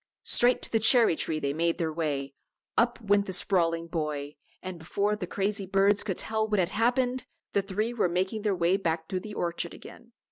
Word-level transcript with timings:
Straight 0.23 0.63
to 0.63 0.71
the 0.71 0.79
cherry 0.79 1.15
tree 1.15 1.37
they 1.39 1.53
made 1.53 1.77
their 1.77 1.93
way, 1.93 2.33
up 2.75 2.99
went 3.01 3.27
the 3.27 3.33
sprawling 3.33 3.85
boy, 3.85 4.35
and 4.59 4.79
before 4.79 5.15
the 5.15 5.27
crazy 5.27 5.67
birds 5.67 6.03
could 6.03 6.17
tell 6.17 6.47
what 6.47 6.57
had 6.59 6.69
happened, 6.71 7.27
the 7.53 7.61
three 7.61 7.93
were 7.93 8.09
making 8.09 8.41
their 8.41 8.55
way 8.55 8.77
back 8.77 9.07
through 9.07 9.19
the 9.19 9.35
orchard 9.35 9.75
again. 9.75 10.13